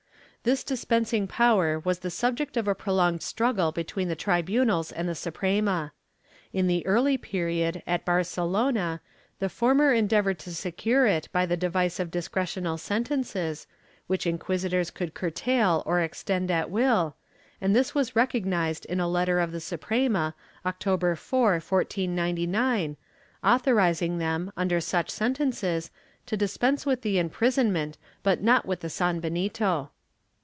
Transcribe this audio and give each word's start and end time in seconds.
This 0.43 0.63
dispensing 0.63 1.27
power 1.27 1.77
was 1.77 1.99
the 1.99 2.09
subject 2.09 2.57
of 2.57 2.67
a 2.67 2.73
prolonged 2.73 3.21
struggle 3.21 3.71
between 3.71 4.07
the 4.07 4.15
tribunals 4.15 4.91
and 4.91 5.07
the 5.07 5.13
Suprema. 5.13 5.91
In 6.51 6.65
the 6.65 6.83
early 6.87 7.15
period, 7.15 7.83
at 7.85 8.05
Barce 8.05 8.39
lona, 8.39 9.01
the 9.37 9.49
former 9.49 9.93
endeavored 9.93 10.39
to 10.39 10.55
secure 10.55 11.05
it 11.05 11.29
by 11.31 11.45
the 11.45 11.55
device 11.55 11.99
of 11.99 12.09
discre 12.09 12.41
tional 12.41 12.79
sentences, 12.79 13.67
which 14.07 14.25
inquisitors 14.25 14.89
could 14.89 15.13
curtail 15.13 15.83
or 15.85 16.01
extend 16.01 16.49
at 16.49 16.71
will, 16.71 17.15
and 17.61 17.75
this 17.75 17.93
was 17.93 18.15
recognized 18.15 18.85
in 18.87 18.99
a 18.99 19.07
letter 19.07 19.39
of 19.39 19.51
the 19.51 19.61
Suprema, 19.61 20.33
October 20.65 21.15
4, 21.15 21.41
1499, 21.59 22.97
authorizing 23.43 24.17
them, 24.17 24.51
under 24.57 24.81
such 24.81 25.11
sentences, 25.11 25.91
to 26.25 26.35
dispense 26.35 26.83
with 26.83 27.03
the 27.03 27.19
imprisonment 27.19 27.99
but 28.23 28.41
not 28.41 28.65
with 28.65 28.79
the 28.79 28.89
sanbenito. 28.89 29.91